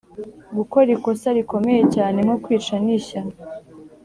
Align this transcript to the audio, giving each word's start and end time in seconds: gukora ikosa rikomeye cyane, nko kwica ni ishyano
gukora 0.57 0.87
ikosa 0.97 1.27
rikomeye 1.37 1.81
cyane, 1.95 2.17
nko 2.25 2.35
kwica 2.43 2.75
ni 2.83 2.91
ishyano 2.97 3.33